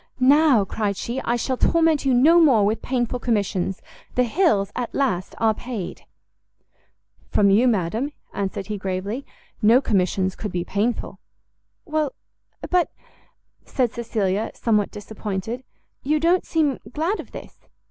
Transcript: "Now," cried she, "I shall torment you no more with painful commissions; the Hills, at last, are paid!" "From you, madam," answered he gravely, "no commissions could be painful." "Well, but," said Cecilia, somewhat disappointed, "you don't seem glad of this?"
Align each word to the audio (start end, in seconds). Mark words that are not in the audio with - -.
"Now," 0.19 0.65
cried 0.65 0.97
she, 0.97 1.21
"I 1.21 1.35
shall 1.35 1.57
torment 1.57 2.05
you 2.05 2.13
no 2.15 2.39
more 2.41 2.65
with 2.65 2.81
painful 2.81 3.19
commissions; 3.19 3.83
the 4.15 4.23
Hills, 4.23 4.71
at 4.75 4.95
last, 4.95 5.35
are 5.37 5.53
paid!" 5.53 6.05
"From 7.29 7.51
you, 7.51 7.67
madam," 7.67 8.11
answered 8.33 8.65
he 8.65 8.79
gravely, 8.79 9.27
"no 9.61 9.79
commissions 9.79 10.35
could 10.35 10.51
be 10.51 10.63
painful." 10.65 11.19
"Well, 11.85 12.13
but," 12.71 12.89
said 13.63 13.93
Cecilia, 13.93 14.49
somewhat 14.55 14.89
disappointed, 14.89 15.63
"you 16.01 16.19
don't 16.19 16.47
seem 16.47 16.79
glad 16.93 17.19
of 17.19 17.31
this?" 17.31 17.67